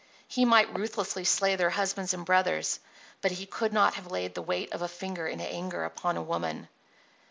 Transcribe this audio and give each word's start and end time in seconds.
He 0.27 0.45
might 0.45 0.75
ruthlessly 0.75 1.23
slay 1.25 1.55
their 1.57 1.69
husbands 1.69 2.11
and 2.11 2.25
brothers, 2.25 2.79
but 3.21 3.33
he 3.33 3.45
could 3.45 3.71
not 3.71 3.93
have 3.93 4.09
laid 4.11 4.33
the 4.33 4.41
weight 4.41 4.73
of 4.73 4.81
a 4.81 4.87
finger 4.87 5.27
in 5.27 5.39
anger 5.39 5.83
upon 5.85 6.17
a 6.17 6.23
woman. 6.23 6.69